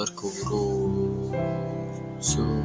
terkurung 0.00 1.28
sunyi. 2.16 2.56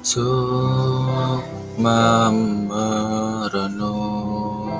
Sukma 0.00 2.32
merenung 2.72 4.72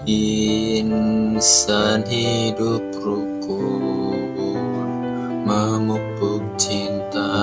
Insan 0.05 2.05
hidup 2.05 2.85
rukun 3.01 4.93
Memupuk 5.41 6.45
cinta 6.61 7.33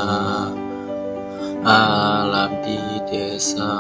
Alam 1.67 2.55
di 2.63 2.79
desa. 3.11 3.75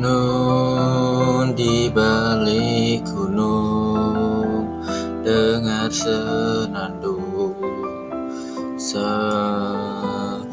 Nun 0.00 1.52
di 1.52 1.92
balik 1.92 3.04
gunung 3.04 4.64
Dengar 5.20 5.92
senandung 5.92 7.17
Serunai 8.88 10.48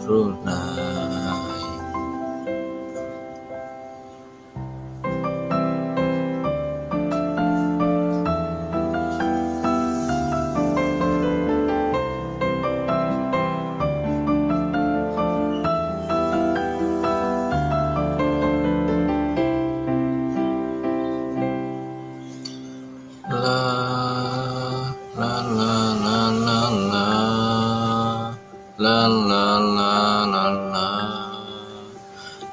La 28.85 29.09
la 29.09 29.57
la 29.57 30.29
la 30.29 30.46
la. 30.73 30.90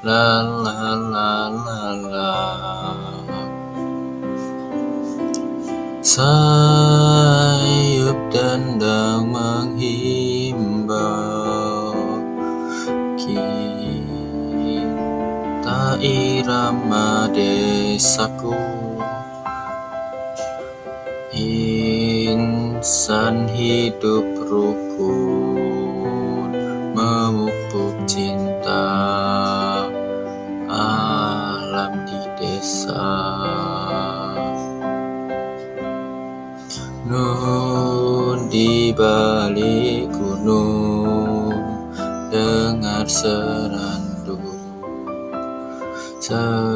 La 0.00 0.40
la 0.64 0.96
la 1.12 1.52
la 1.52 1.92
la. 2.08 2.32
Sayup 6.00 8.16
dendang 8.32 9.28
menghimbau. 9.28 11.04
Kita 13.20 14.40
irama 16.00 17.28
desaku. 17.28 18.56
Insan 21.36 23.52
hidup 23.52 24.24
rukun 24.48 25.51
cinta 28.06 28.84
Alam 30.70 31.92
di 32.08 32.22
desa. 32.38 33.10
Nun 37.06 38.48
di 38.48 38.94
balik 38.96 40.08
gunung 40.14 41.52
Dengar 42.32 43.04
senandung 43.04 44.52
Serunai. 46.22 46.72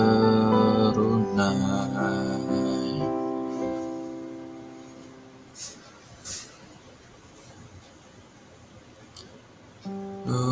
Nun 10.26 10.45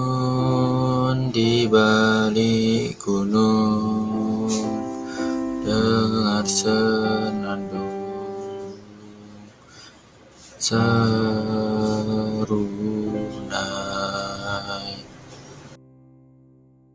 di 1.35 1.67
balik 1.67 2.95
gunung 3.03 4.47
Dengar 5.67 6.47
senandung. 6.47 7.91
Serunai 10.63 11.64